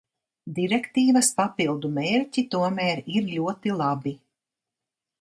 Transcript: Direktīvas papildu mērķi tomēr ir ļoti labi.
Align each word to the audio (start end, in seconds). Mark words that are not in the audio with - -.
Direktīvas 0.59 1.29
papildu 1.41 1.93
mērķi 1.99 2.47
tomēr 2.57 3.05
ir 3.19 3.31
ļoti 3.37 3.79
labi. 3.85 4.19